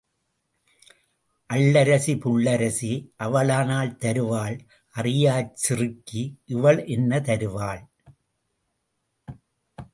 அள்ளரிசி 1.49 2.13
புள்ளரிசி 2.23 2.89
அவளானால் 3.23 3.93
தருவாள் 3.97 4.57
அறியாச் 4.95 5.53
சிறுக்கி 5.55 6.23
இவள் 6.45 6.85
என்ன 6.87 7.19
தருவாள்? 7.19 7.83